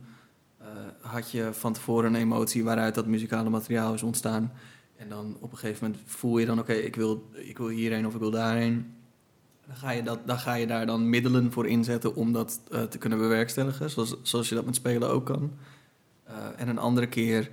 [0.59, 0.67] eh,
[1.01, 4.53] had je van tevoren een emotie waaruit dat muzikale materiaal is ontstaan.
[4.97, 8.07] En dan op een gegeven moment voel je dan, oké, ik, wil, ik wil hierheen
[8.07, 8.95] of ik wil daarheen.
[9.67, 12.83] Dan ga, je dat, dan ga je daar dan middelen voor inzetten om dat eh,
[12.83, 13.91] te kunnen bewerkstelligen.
[13.91, 15.53] Zoals, zoals je dat met spelen ook kan.
[16.25, 17.51] Eh, en een andere keer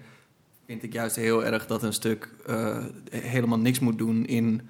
[0.65, 4.61] vind ik juist heel erg dat een stuk eh, helemaal niks moet doen in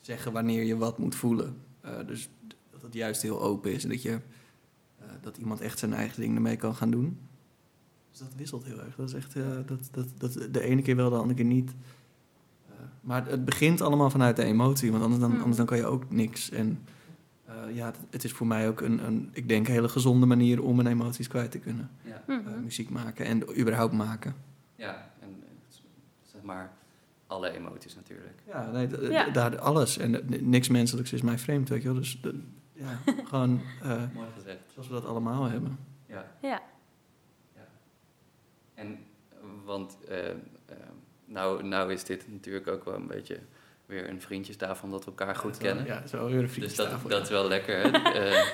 [0.00, 1.56] zeggen wanneer je wat moet voelen.
[1.80, 2.28] Eh, dus
[2.70, 4.10] dat het juist heel open is en dat, je,
[4.98, 7.18] eh, dat iemand echt zijn eigen ding ermee kan gaan doen.
[8.10, 8.96] Dus dat wisselt heel erg.
[8.96, 11.74] Dat is echt, eh, dat, dat, dat, de ene keer wel, de andere keer niet.
[12.68, 15.38] Eh, maar het begint allemaal vanuit de emotie, want anders dan, Mhm.
[15.38, 16.50] anders dan kan je ook niks.
[16.50, 16.78] En
[17.44, 20.26] eh, ja, het, het is voor mij ook een, een, ik denk, een hele gezonde
[20.26, 21.90] manier om mijn emoties kwijt te kunnen.
[22.04, 22.62] ja, Mhm.
[22.62, 24.34] Muziek maken en überhaupt maken.
[24.76, 25.09] ja,
[26.40, 26.72] zeg maar
[27.26, 28.38] alle emoties natuurlijk.
[28.46, 29.30] Ja, nee, Ja.
[29.30, 29.98] daar alles.
[29.98, 31.96] En niks menselijks is mij vreemd, weet je wel.
[32.00, 32.20] Dus
[32.72, 32.98] ja,
[33.30, 34.58] gewoon eh, Mooi gezegd.
[34.72, 35.78] zoals we dat allemaal hebben.
[36.06, 36.30] Ja.
[36.40, 36.62] Ja.
[38.74, 38.98] En,
[39.28, 40.36] eh, want, eh, eh,
[41.24, 43.38] nou, nou is dit natuurlijk ook wel een beetje
[43.86, 45.86] weer een vriendjestafel omdat we elkaar goed Ja, kennen.
[45.86, 47.76] Ja, zo weer een dus dat, dat is wel lekker.
[47.82, 47.88] Hè?
[48.20, 48.48] Eh,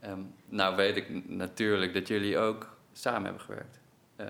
[0.00, 3.78] ehm, nou weet ik natuurlijk dat jullie ook samen hebben gewerkt.
[4.16, 4.26] Eh,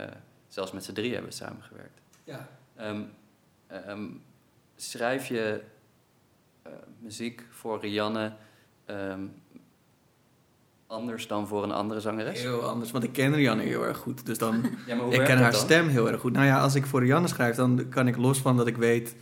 [0.49, 2.01] zelfs met z'n drie hebben we samengewerkt.
[2.25, 2.49] ja.
[2.77, 3.01] Ehm,
[3.67, 4.05] ehm,
[4.77, 5.61] schrijf je
[6.63, 8.33] eh, muziek voor Rianne
[8.85, 9.21] ehm,
[10.87, 12.41] anders dan voor een andere zangeres?
[12.41, 14.27] Heel anders, want ik ken Rianne heel erg goed.
[14.27, 14.55] Dus dan,
[14.87, 15.61] Ja, maar hoe ik ken haar dan?
[15.61, 16.33] stem heel erg goed.
[16.33, 19.17] Nou ja, als ik voor Rianne schrijf, dan kan ik los van dat ik weet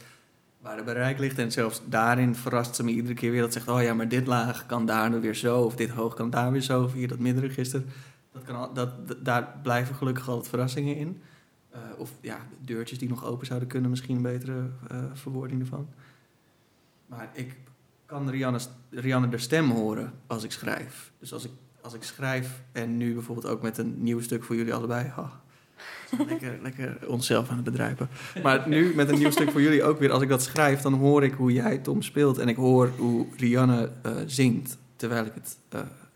[0.61, 1.39] waar de bereik ligt.
[1.39, 3.41] En zelfs daarin verrast ze me iedere keer weer.
[3.41, 5.61] Dat zegt, oh ja, maar dit laag kan daar nu weer zo.
[5.61, 6.83] Of dit hoog kan daar weer zo.
[6.83, 7.83] Of hier dat middenregister.
[8.33, 8.91] Dat kan al, dat,
[9.25, 11.23] daar blijven gelukkig altijd verrassingen in.
[11.75, 13.91] Eh, of ja, deurtjes die nog open zouden kunnen.
[13.91, 15.89] Misschien een betere eh, verwoording ervan.
[17.07, 17.57] Maar ik
[18.07, 18.59] kan Rianne,
[18.91, 21.13] Rianne de stem horen als ik schrijf.
[21.19, 24.57] Dus als ik, als ik schrijf en nu bijvoorbeeld ook met een nieuw stuk voor
[24.57, 25.13] jullie allebei.
[26.27, 28.09] lekker, lekker onszelf aan het bedrijven.
[28.43, 30.11] Maar nu met een nieuw stuk voor jullie ook weer.
[30.11, 32.39] Als ik dat schrijf, dan hoor ik hoe jij Tom speelt.
[32.39, 34.79] En ik hoor hoe Rianne eh, zingt.
[34.97, 35.59] Terwijl ik het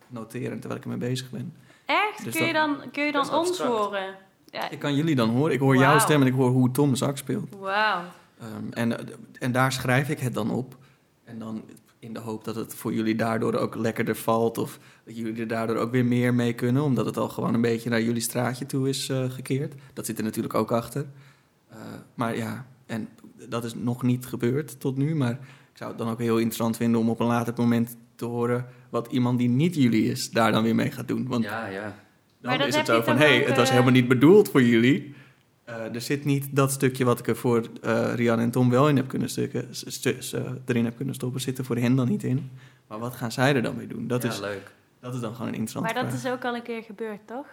[0.08, 1.54] noteer en terwijl ik ermee bezig ben.
[1.84, 2.24] Echt?
[2.24, 4.26] Dus kun, je dan, kun je dan ons horen?
[4.50, 5.52] Ja, Ik kan jullie dan horen.
[5.52, 7.54] Ik hoor jouw stem en ik hoor hoe Tom zak speelt.
[7.60, 8.02] wauw.
[8.40, 8.96] Ehm, en,
[9.38, 10.76] en daar schrijf ik het dan op.
[11.24, 11.62] En dan
[11.98, 14.58] in de hoop dat het voor jullie daardoor ook lekkerder valt.
[14.58, 16.82] Of dat jullie er daardoor ook weer meer mee kunnen.
[16.82, 19.74] Omdat het al gewoon een beetje naar jullie straatje toe is eh, gekeerd.
[19.92, 21.06] Dat zit er natuurlijk ook achter.
[21.68, 21.78] Eh,
[22.14, 23.08] maar ja, en
[23.48, 25.14] dat is nog niet gebeurd tot nu.
[25.14, 25.32] Maar
[25.72, 28.66] ik zou het dan ook heel interessant vinden om op een later moment te horen...
[28.90, 31.28] wat iemand die niet jullie is, daar dan weer mee gaat doen.
[31.28, 31.94] Want Ja, ja.
[32.48, 34.08] Dan Maar dat is het heb zo van, hé, hey, het was eh, helemaal niet
[34.08, 35.14] bedoeld voor jullie.
[35.64, 38.88] Eh, er zit niet dat stukje wat ik er voor eh Rian en Tom wel
[38.88, 39.68] in heb kunnen stukken,
[40.66, 42.50] erin heb kunnen stoppen, zit er voor hen dan niet in.
[42.86, 44.06] Maar wat gaan zij er dan mee doen?
[44.06, 44.72] Dat, ja, is, leuk.
[45.00, 46.24] dat is dan gewoon een interessante Maar dat vraag.
[46.32, 47.46] is ook al een keer gebeurd, toch?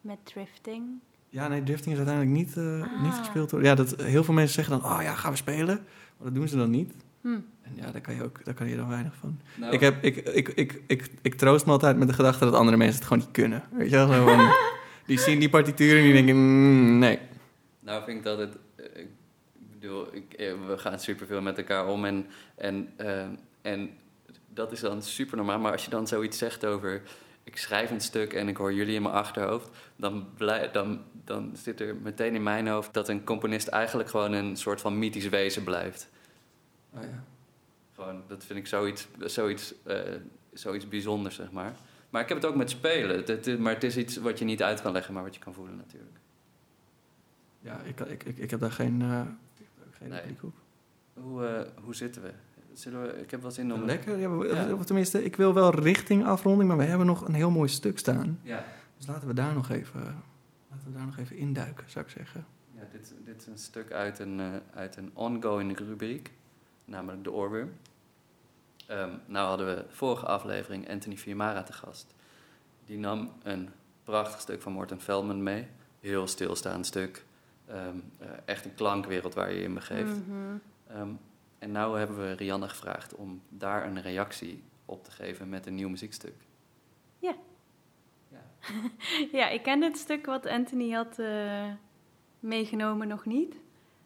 [0.00, 0.84] Met drifting.
[1.28, 3.18] Ja, nee, drifting is uiteindelijk niet, eh, niet Ah.
[3.18, 3.50] gespeeld.
[3.50, 5.74] Door, ja, dat, heel veel mensen zeggen dan, oh ja, gaan we spelen?
[6.16, 6.92] Maar dat doen ze dan niet.
[7.20, 7.28] Hm.
[7.62, 9.40] En ja, daar kan je, ook, daar kan je dan weinig van.
[9.54, 12.54] Nou, Ik, heb, ik, ik, ik, ik, ik troost me altijd met de gedachte dat
[12.54, 13.64] andere mensen het gewoon niet kunnen.
[13.70, 14.12] Weet je wel?
[14.12, 14.50] Zo van,
[15.06, 17.18] die zien die partituur en die denken, mm, nee.
[17.80, 18.56] Nou vind ik dat het...
[18.76, 23.24] eh, Ik bedoel, ik, eh, we gaan superveel met elkaar om en, en, eh,
[23.62, 23.90] en
[24.48, 25.58] dat is dan super normaal.
[25.58, 27.02] Maar als je dan zoiets zegt over...
[27.44, 29.68] Ik schrijf een stuk en ik hoor jullie in mijn achterhoofd...
[29.96, 34.32] Dan, blij, dan, dan zit er meteen in mijn hoofd dat een componist eigenlijk gewoon
[34.32, 36.08] een soort van mythisch wezen blijft.
[36.94, 37.24] Oh, ja.
[37.94, 39.98] Gewoon, dat vind ik zoiets, zoiets, eh,
[40.52, 41.74] zoiets bijzonders, zeg maar.
[42.10, 43.16] Maar ik heb het ook met spelen.
[43.24, 45.54] Het, maar het is iets wat je niet uit kan leggen, maar wat je kan
[45.54, 46.16] voelen natuurlijk.
[47.60, 49.20] Ja, ik, ik, ik, ik heb daar geen, eh
[49.90, 50.22] geen Nee.
[50.42, 50.54] op.
[51.14, 52.30] Hoe, eh, hoe zitten we?
[52.72, 53.20] Zullen we?
[53.20, 53.84] Ik heb wel zin om...
[53.84, 54.18] Lekker.
[54.18, 54.84] Ja, we- Ja.
[54.84, 58.38] Tenminste, ik wil wel richting afronding, maar we hebben nog een heel mooi stuk staan.
[58.42, 58.64] Ja,
[58.96, 60.00] Dus laten we daar nog even,
[60.70, 62.44] laten we daar nog even induiken, zou ik zeggen.
[62.74, 64.40] ja dit, dit is een stuk uit een,
[64.74, 66.30] uit een ongoing rubriek,
[66.90, 67.72] namelijk de oorworm.
[68.86, 72.14] Ehm, nou hadden we vorige aflevering Anthony Fiamara te gast.
[72.84, 73.70] Die nam een
[74.04, 75.66] prachtig stuk van Morten Feldman mee.
[76.00, 77.24] Heel stilstaand stuk.
[77.66, 80.16] Ehm, eh, echt een klankwereld waar je je in begeeft.
[80.86, 81.10] Ehm,
[81.58, 85.74] en nou hebben we Rianne gevraagd om daar een reactie op te geven met een
[85.74, 86.34] nieuw muziekstuk.
[87.18, 87.34] Ja.
[88.28, 88.42] Ja.
[89.38, 91.68] Ja, ik ken dit stuk wat Anthony had eh,
[92.40, 93.56] meegenomen nog niet.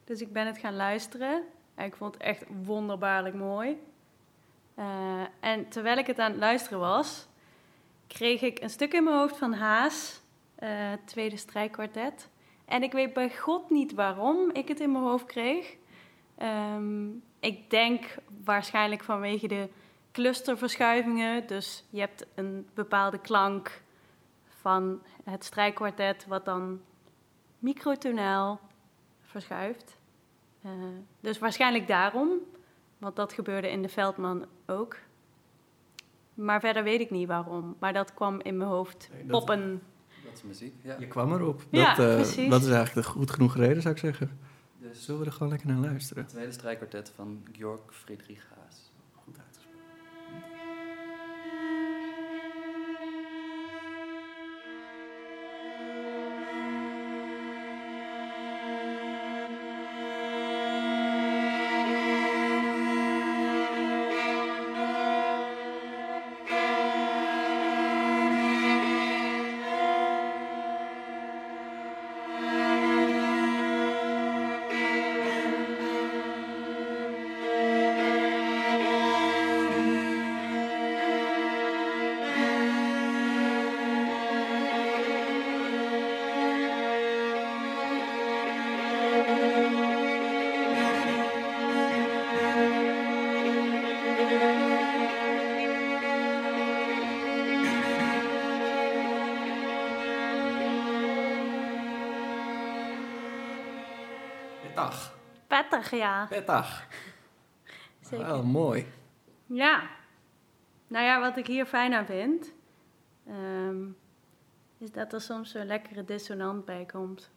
[0.04, 1.42] Dus ik ben het gaan luisteren.
[1.74, 3.82] En ik vond het echt wonderbaarlijk mooi.
[4.74, 7.26] Eh, en terwijl ik het aan het luisteren was,
[8.06, 10.20] kreeg ik een stuk in mijn hoofd van Haas,
[10.54, 12.28] eh, tweede strijkkwartet.
[12.64, 15.76] En ik weet bij God niet waarom ik het in mijn hoofd kreeg.
[16.36, 17.08] Ehm,
[17.40, 19.68] ik denk waarschijnlijk vanwege de
[20.12, 21.46] clusterverschuivingen.
[21.46, 23.82] Dus je hebt een bepaalde klank
[24.48, 26.80] van het strijkkwartet, wat dan
[27.58, 28.60] microtonaal
[29.22, 29.96] verschuift.
[30.64, 30.70] Eh,
[31.20, 32.30] dus waarschijnlijk daarom,
[32.98, 34.96] want dat gebeurde in de Veldman ook.
[36.34, 37.76] Maar verder weet ik niet waarom.
[37.78, 39.82] Maar dat kwam in mijn hoofd Nee, dat- poppen.
[40.24, 40.96] Dat is muziek, ja.
[40.98, 41.62] Je kwam erop.
[41.70, 42.50] Ja, dat, eh, precies.
[42.50, 44.38] dat is eigenlijk de goed genoeg reden, zou ik zeggen.
[44.78, 46.22] Dus Zullen we er gewoon lekker naar luisteren?
[46.22, 48.83] het tweede strijkkwartet van Georg Friedrich Haas.
[105.88, 106.26] Prettig, ja.
[106.30, 106.86] Petag.
[108.00, 108.26] Zeker.
[108.26, 108.86] Wel mooi.
[109.46, 109.82] Ja.
[110.88, 112.52] Nou ja, wat ik hier fijn aan vind,
[113.26, 113.76] ehm,
[114.78, 117.30] is dat er soms zo'n lekkere dissonant bij komt.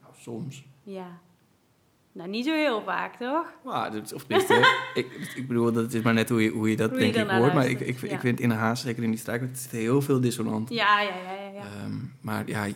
[0.00, 0.64] Nou, soms.
[0.82, 1.18] Ja.
[2.12, 3.52] Nou, niet zo heel vaak, toch?
[3.64, 4.54] Maar, dit- of tenminste,
[4.94, 7.30] ik, ik bedoel, dat is maar net hoe je, hoe je dat Hoe je denk
[7.30, 7.54] ik hoort.
[7.54, 8.08] Maar ik, ik, ja.
[8.08, 10.68] ik vind in een haas, zeker in die strijk, het zit heel veel dissonant.
[10.70, 11.50] Ja, ja, ja, ja.
[11.50, 11.62] ja.
[11.62, 12.66] Ehm, maar ja,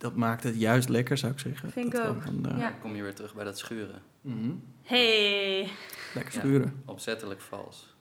[0.00, 1.70] dat maakt het juist lekker, zou ik zeggen.
[1.70, 2.22] Vind ik ook.
[2.22, 2.68] van, eh, Ja.
[2.70, 4.02] Dan kom je weer terug bij dat schuren.
[4.20, 4.50] mhm.
[4.82, 5.68] Hey.
[6.14, 6.40] Lekker Ja.
[6.40, 6.82] schuren.
[6.84, 7.94] Opzettelijk vals.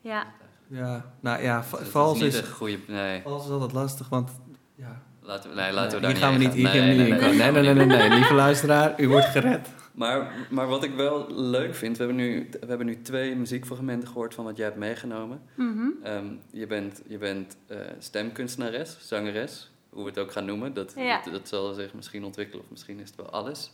[0.00, 0.26] Ja.
[0.66, 2.78] Ja, nou ja, va- is vals niet is, een goede...
[2.86, 4.30] Nee, vals is altijd lastig, want
[4.74, 6.94] ja, laten we, nee, laten we Nee, daar niet gaan we niet, hier gaan we
[7.02, 7.36] niet in komen.
[7.36, 9.68] Nee, nee, nee, nee, nee, lieve luisteraar, u wordt gered.
[9.92, 14.08] Maar, maar wat ik wel leuk vind, we hebben, nu, we hebben nu twee muziekfragmenten
[14.08, 15.40] gehoord van wat jij hebt meegenomen.
[15.54, 15.86] Mhm.
[16.02, 20.74] Ehm, je bent, je bent eh, stemkunstenares, zangeres, hoe we het ook gaan noemen.
[20.74, 21.20] Dat, Ja.
[21.22, 23.72] dat, dat zal zich misschien ontwikkelen of misschien is het wel alles.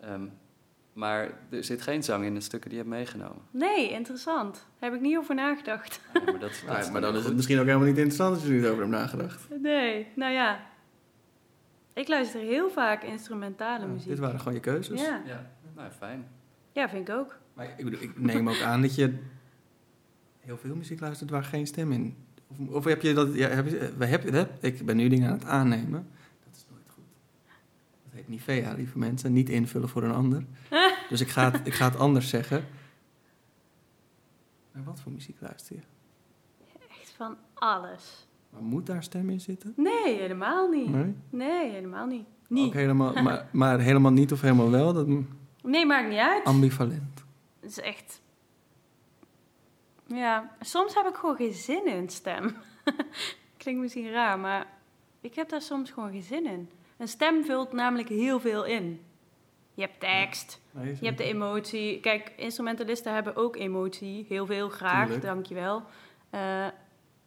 [0.00, 0.26] Ehm,
[0.92, 3.42] maar er zit geen zang in de stukken die je hebt meegenomen.
[3.50, 4.54] Nee, interessant.
[4.54, 6.00] Daar heb ik niet over nagedacht.
[6.14, 8.42] Ja, maar dat, dat Ja, maar dan is het misschien ook helemaal niet interessant als
[8.44, 9.48] je er niet over hebt nagedacht.
[9.60, 10.66] Nee, nou ja.
[11.92, 14.08] Ik luister heel vaak instrumentale Ja, muziek.
[14.08, 15.00] dit waren gewoon je keuzes.
[15.00, 15.22] Ja.
[15.26, 16.28] Ja, nou fijn.
[16.72, 17.38] ja, vind ik ook.
[17.54, 19.14] Maar ik, bedoel, ik neem ook aan dat je
[20.40, 22.16] heel veel muziek luistert waar geen stem in.
[22.48, 23.34] Of, of heb je dat?
[23.34, 26.08] Ja, heb je, we heb, heb, ik ben nu dingen aan het aannemen.
[26.44, 27.04] Dat is nooit goed.
[28.04, 29.32] Dat heet Nivea, lieve mensen.
[29.32, 30.44] Niet invullen voor een ander.
[31.10, 32.64] dus ik ga, het, ik ga het anders zeggen.
[34.72, 35.82] Maar wat voor muziek luister je?
[37.00, 38.26] Echt van alles.
[38.50, 39.72] Maar moet daar stem in zitten?
[39.76, 40.88] Nee, helemaal niet.
[40.88, 41.14] Nee?
[41.30, 42.26] Nee, helemaal niet.
[42.48, 42.66] Niet.
[42.66, 44.92] Ook helemaal, maar, maar helemaal niet of helemaal wel?
[44.92, 45.06] Dat
[45.62, 46.44] Nee, maakt niet uit.
[46.44, 47.24] ambivalent.
[47.60, 48.20] Het is echt...
[50.08, 52.56] Ja, soms heb ik gewoon geen zin in stem.
[53.56, 54.66] Klinkt misschien raar, maar
[55.20, 56.70] ik heb daar soms gewoon geen zin in.
[56.96, 59.04] Een stem vult namelijk heel veel in.
[59.74, 60.60] Je hebt tekst,
[61.00, 62.00] je hebt de emotie.
[62.00, 64.26] Kijk, instrumentalisten hebben ook emotie.
[64.28, 65.24] Heel veel, graag, Tuurlijk.
[65.24, 65.82] dankjewel.
[66.30, 66.66] Eh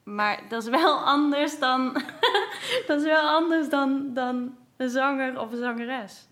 [0.04, 1.94] maar dat is wel anders dan...
[2.88, 6.28] dat is wel anders dan, dan een zanger of een zangeres.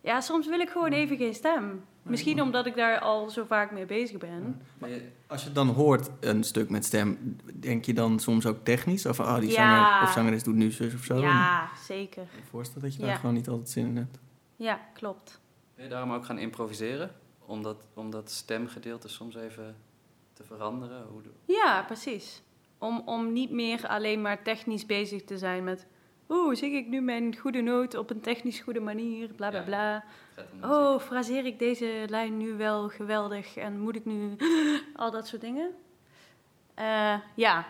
[0.00, 1.84] Ja, soms wil ik gewoon even geen stem.
[2.02, 4.62] Misschien omdat ik daar al zo vaak mee bezig ben.
[4.78, 8.64] Maar je- Als je dan hoort een stuk met stem, denk je dan soms ook
[8.64, 9.06] technisch?
[9.06, 9.54] Of oh, die Ja.
[9.54, 11.18] zanger of zangeres doet nu zus of zo?
[11.20, 12.22] Ja, zeker.
[12.22, 13.06] Ik kan me voorstellen dat je Ja.
[13.06, 14.18] daar gewoon niet altijd zin in hebt.
[14.56, 15.40] Ja, klopt.
[15.74, 17.10] Ben je daarom ook gaan improviseren?
[17.38, 19.76] Om dat, om dat stemgedeelte soms even
[20.32, 21.06] te veranderen?
[21.10, 22.42] Hoe Ja, precies.
[22.78, 25.86] Om, om niet meer alleen maar technisch bezig te zijn met...
[26.30, 30.04] Oeh, zing ik nu mijn goede noot op een technisch goede manier, bla bla bla.
[30.62, 34.36] Oh, fraseer ik deze lijn nu wel geweldig en moet ik nu...
[34.96, 35.70] Al dat soort dingen.
[36.74, 37.66] Eh, ja,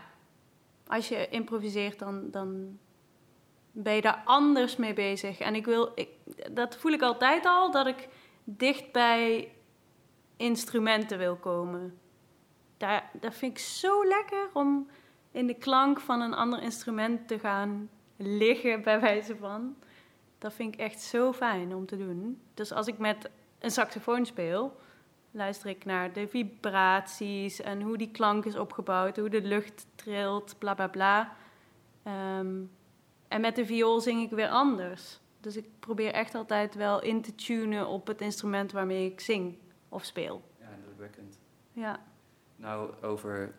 [0.86, 2.78] als je improviseert, dan, dan
[3.72, 5.38] ben je daar anders mee bezig.
[5.38, 6.08] En ik wil, ik,
[6.50, 8.08] dat voel ik altijd al, dat ik
[8.44, 9.52] dicht bij
[10.36, 11.98] instrumenten wil komen.
[12.76, 14.88] Daar, dat vind ik zo lekker om
[15.30, 19.76] in de klank van een ander instrument te gaan liggen, bij wijze van.
[20.38, 22.40] Dat vind ik echt zo fijn om te doen.
[22.54, 24.76] Dus als ik met een saxofoon speel,
[25.30, 30.54] luister ik naar de vibraties en hoe die klank is opgebouwd, hoe de lucht trilt,
[30.58, 31.36] bla bla bla.
[32.02, 32.56] Ehm,
[33.28, 35.20] en met de viool zing ik weer anders.
[35.40, 39.58] Dus ik probeer echt altijd wel in te tunen op het instrument waarmee ik zing
[39.88, 40.42] of speel.
[40.58, 41.38] Ja, indrukwekkend.
[41.72, 42.00] Ja,
[42.56, 43.54] Nou, over,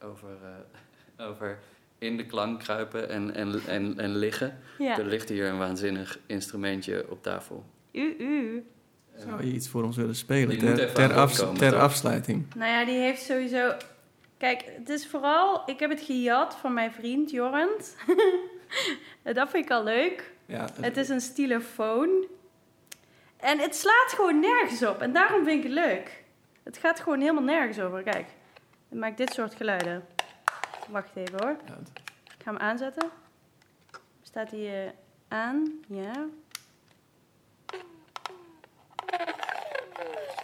[0.00, 1.58] over, eh, over
[2.04, 4.58] in de klank kruipen en, en, en, en liggen.
[4.78, 4.98] ja.
[4.98, 7.64] Er ligt hier een waanzinnig instrumentje op tafel.
[7.92, 8.64] U, u.
[9.16, 12.46] Zou je iets voor ons willen spelen ter, ter, afs- komen, afsluiting?
[12.56, 13.72] Nou ja, die heeft sowieso.
[14.38, 15.62] Kijk, het is vooral.
[15.66, 17.96] Ik heb het gejat van mijn vriend Jorrent.
[19.22, 20.32] dat vind ik al leuk.
[20.46, 22.26] Ja, Het is een stylofoon.
[23.36, 25.00] En het slaat gewoon nergens op.
[25.00, 26.22] En daarom vind ik het leuk.
[26.62, 28.02] Het gaat gewoon helemaal nergens over.
[28.02, 28.26] Kijk,
[28.88, 30.04] het maakt dit soort geluiden.
[30.88, 31.56] Wacht even hoor.
[32.24, 33.10] Ik ga hem aanzetten.
[34.22, 34.92] Staat hij eh,
[35.28, 35.84] aan?
[35.88, 36.26] Ja.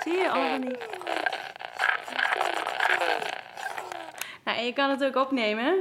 [0.03, 0.77] Zie je al die...
[4.45, 5.81] Nou, en je kan het ook opnemen.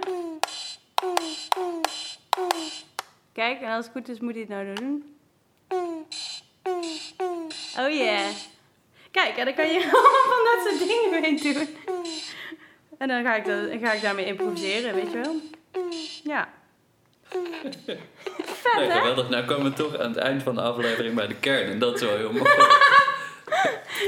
[3.32, 5.17] Kijk, en als het goed is, moet hij het nou doen.
[7.78, 8.30] Oh yeah.
[9.12, 11.88] Kijk, en dan kan je allemaal van dat soort dingen mee doen.
[13.00, 15.36] En dan ga ik, dat, ga ik daarmee improviseren, weet je wel.
[16.24, 16.50] Ja.
[17.24, 18.98] Vet, Nee, hè?
[18.98, 19.30] geweldig.
[19.30, 21.72] Nou komen we toch aan het eind van de aflevering bij de kern.
[21.72, 22.44] En dat is wel heel mooi.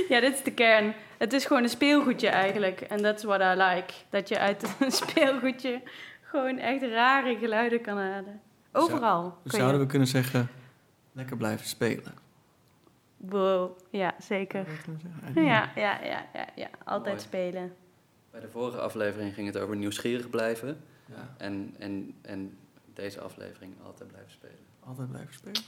[0.10, 0.94] Ja, dit is de kern.
[1.18, 2.82] Het is gewoon een speelgoedje eigenlijk.
[2.82, 3.94] En that's what I like.
[4.10, 5.82] Dat je uit een speelgoedje
[6.22, 8.42] gewoon echt rare geluiden kan halen.
[8.72, 9.22] Overal.
[9.22, 9.58] kun je.
[9.58, 10.50] Zouden we kunnen zeggen,
[11.12, 12.14] lekker blijven spelen?
[13.18, 13.78] Wow.
[13.90, 14.66] Ja, zeker.
[15.36, 16.68] Ja, ja, ja, ja, ja.
[16.84, 17.28] Altijd Mooi.
[17.28, 17.76] spelen.
[18.32, 20.82] Bij de vorige aflevering ging het over nieuwsgierig blijven.
[21.06, 22.58] Ja, En, en, en
[22.94, 24.58] deze aflevering altijd blijven spelen.
[24.80, 25.62] altijd blijven spelen.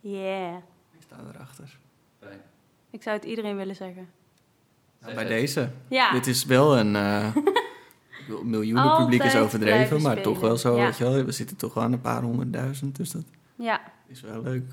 [0.00, 0.56] Yeah.
[0.92, 1.78] Ik sta erachter.
[2.18, 2.40] Fijn.
[2.90, 4.08] Ik zou het iedereen willen zeggen.
[4.98, 5.70] Nou, bij deze.
[5.88, 6.12] Ja.
[6.12, 6.96] Dit is wel een...
[6.96, 7.36] eh
[8.26, 10.22] bedoel, miljoenen Altijd publiek is overdreven, maar spelen.
[10.32, 10.84] toch wel zo, Ja.
[10.84, 11.24] weet je wel.
[11.24, 14.72] We zitten toch aan een paar honderdduizend, dus dat Ja, is wel leuk.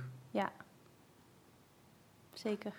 [2.33, 2.73] zeker.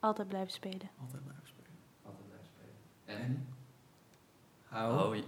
[0.00, 0.88] Altijd blijven spelen.
[1.00, 1.70] Altijd blijven spelen.
[2.04, 3.18] Altijd blijven spelen.
[3.20, 3.46] En?
[4.68, 5.08] Hou.
[5.08, 5.24] Oh, je-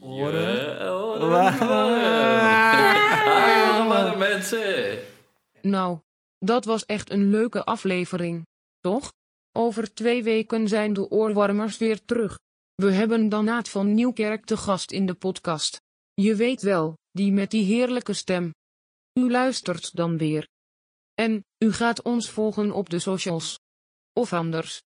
[0.00, 0.78] Oren.
[4.18, 4.98] mensen.
[5.62, 5.98] Nou,
[6.38, 8.46] dat was echt een leuke aflevering,
[8.80, 9.12] toch?
[9.52, 12.38] Over twee weken zijn de oorwarmers weer terug.
[12.74, 15.80] We hebben Danaat van Nieuwkerk te gast in de podcast.
[16.14, 18.50] Je weet wel, die met die heerlijke stem.
[19.12, 20.46] U luistert dan weer.
[21.14, 23.58] En, u gaat ons volgen op de socials.
[24.12, 24.82] Of anders.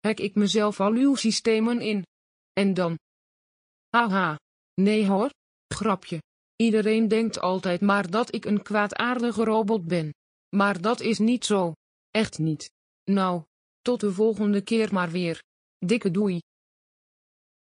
[0.00, 2.02] Hack ik mezelf al uw systemen in.
[2.52, 2.98] En dan.
[3.96, 4.36] Haha.
[4.74, 5.30] Nee hoor.
[5.74, 6.18] Grapje.
[6.56, 10.10] Iedereen denkt altijd maar dat ik een kwaadaardige robot ben.
[10.56, 11.72] Maar dat is niet zo.
[12.10, 12.70] Echt niet.
[13.10, 13.42] Nou,
[13.80, 15.42] tot de volgende keer maar weer.
[15.78, 16.40] Dikke doei.